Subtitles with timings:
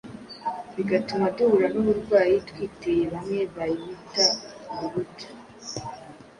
[0.75, 4.23] bigatuma duhura n’uburwayi twiteye bamwe bayita
[4.73, 5.27] urubuto